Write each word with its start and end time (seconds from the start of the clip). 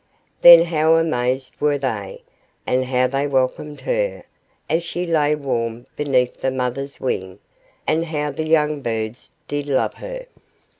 Then 0.41 0.63
how 0.65 0.95
amazed 0.95 1.61
were 1.61 1.77
they, 1.77 2.23
and 2.65 2.85
how 2.85 3.05
they 3.05 3.27
welcomed 3.27 3.81
her, 3.81 4.23
as 4.67 4.81
she 4.83 5.05
lay 5.05 5.35
warm 5.35 5.85
beneath 5.95 6.41
the 6.41 6.49
mother's 6.49 6.99
wing, 6.99 7.37
and 7.85 8.05
how 8.05 8.31
the 8.31 8.47
young 8.47 8.81
birds 8.81 9.29
did 9.47 9.67
love 9.67 9.93
her. 9.93 10.25